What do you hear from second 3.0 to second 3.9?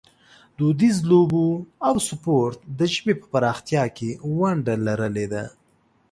په پراختیا